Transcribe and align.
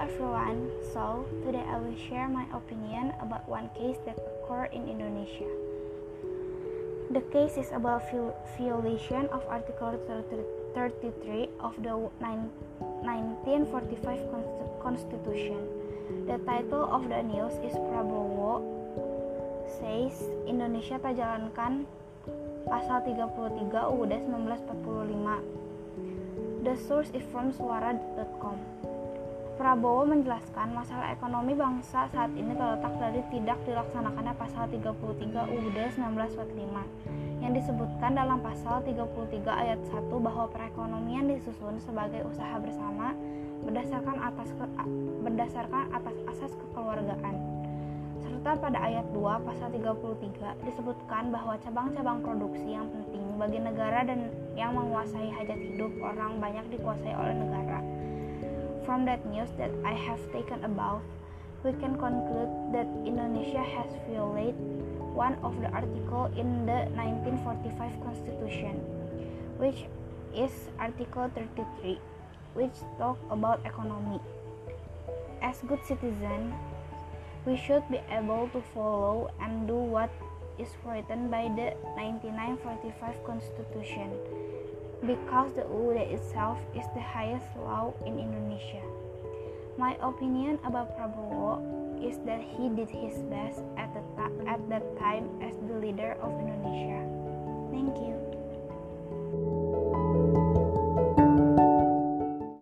everyone. 0.00 0.72
So, 0.96 1.28
today 1.44 1.60
I 1.68 1.76
will 1.76 1.92
share 2.08 2.24
my 2.32 2.48
opinion 2.56 3.12
about 3.20 3.44
one 3.44 3.68
case 3.76 4.00
that 4.08 4.16
occurred 4.16 4.72
in 4.72 4.88
Indonesia. 4.88 5.52
The 7.12 7.20
case 7.28 7.60
is 7.60 7.68
about 7.76 8.08
violation 8.56 9.28
of 9.28 9.44
Article 9.44 10.00
33 10.72 11.60
of 11.60 11.76
the 11.84 11.92
1945 11.92 14.80
Constitution. 14.80 15.60
The 16.24 16.40
title 16.48 16.88
of 16.88 17.12
the 17.12 17.20
news 17.20 17.60
is 17.60 17.76
Prabowo 17.76 18.64
says 19.76 20.16
Indonesia 20.48 20.96
tak 20.96 21.20
jalankan 21.20 21.84
pasal 22.64 23.04
33 23.04 23.76
UUD 23.76 24.24
1945. 24.24 26.64
The 26.64 26.80
source 26.80 27.12
is 27.12 27.28
from 27.28 27.52
suara.com. 27.52 28.56
Prabowo 29.56 30.04
menjelaskan 30.04 30.76
masalah 30.76 31.16
ekonomi 31.16 31.56
bangsa 31.56 32.04
saat 32.12 32.28
ini 32.36 32.52
terletak 32.52 32.92
dari 33.00 33.24
tidak 33.32 33.56
dilaksanakannya 33.64 34.36
pasal 34.36 34.68
33 34.68 34.92
UUD 35.32 35.78
1945 35.96 37.40
yang 37.40 37.56
disebutkan 37.56 38.20
dalam 38.20 38.36
pasal 38.44 38.84
33 38.84 39.48
ayat 39.48 39.80
1 39.88 40.12
bahwa 40.12 40.44
perekonomian 40.52 41.32
disusun 41.32 41.80
sebagai 41.80 42.28
usaha 42.28 42.52
bersama 42.60 43.16
berdasarkan 43.64 44.16
atas 44.28 44.52
ke, 44.52 44.64
berdasarkan 45.24 45.88
atas 45.88 46.16
asas 46.36 46.52
kekeluargaan. 46.52 47.40
Serta 48.28 48.60
pada 48.60 48.76
ayat 48.76 49.08
2 49.08 49.24
pasal 49.40 49.72
33 49.72 50.68
disebutkan 50.68 51.32
bahwa 51.32 51.56
cabang-cabang 51.64 52.20
produksi 52.20 52.76
yang 52.76 52.92
penting 52.92 53.24
bagi 53.40 53.64
negara 53.64 54.04
dan 54.04 54.28
yang 54.52 54.76
menguasai 54.76 55.32
hajat 55.32 55.56
hidup 55.56 55.96
orang 56.04 56.44
banyak 56.44 56.76
dikuasai 56.76 57.16
oleh 57.16 57.32
negara 57.40 57.95
From 58.96 59.04
that 59.04 59.26
news 59.28 59.52
that 59.58 59.68
I 59.84 59.92
have 59.92 60.16
taken 60.32 60.64
above, 60.64 61.02
we 61.62 61.76
can 61.76 62.00
conclude 62.00 62.48
that 62.72 62.88
Indonesia 63.04 63.60
has 63.60 63.92
violated 64.08 64.56
one 65.12 65.36
of 65.44 65.52
the 65.60 65.68
article 65.68 66.32
in 66.32 66.64
the 66.64 66.88
1945 66.96 67.76
Constitution, 68.00 68.80
which 69.60 69.84
is 70.32 70.72
Article 70.80 71.28
33, 71.28 72.00
which 72.54 72.72
talk 72.96 73.20
about 73.28 73.60
economy. 73.68 74.16
As 75.42 75.60
good 75.68 75.84
citizens, 75.84 76.56
we 77.44 77.60
should 77.60 77.84
be 77.92 78.00
able 78.08 78.48
to 78.56 78.64
follow 78.72 79.28
and 79.44 79.68
do 79.68 79.76
what 79.76 80.08
is 80.56 80.72
written 80.88 81.28
by 81.28 81.52
the 81.52 81.76
1945 82.00 83.12
Constitution 83.28 84.08
because 85.06 85.54
the 85.54 85.62
UUD 85.62 86.02
itself 86.10 86.58
is 86.74 86.84
the 86.94 87.00
highest 87.00 87.46
law 87.62 87.94
in 88.04 88.18
Indonesia. 88.18 88.82
My 89.78 89.94
opinion 90.02 90.58
about 90.66 90.98
Prabowo 90.98 91.62
is 92.02 92.18
that 92.26 92.42
he 92.42 92.68
did 92.74 92.90
his 92.90 93.22
best 93.30 93.62
at, 93.78 93.94
the 93.94 94.02
at 94.50 94.58
that 94.68 94.82
time 94.98 95.30
as 95.40 95.54
the 95.70 95.78
leader 95.78 96.18
of 96.18 96.34
Indonesia. 96.42 97.06
Thank 97.70 97.94
you. 98.02 98.35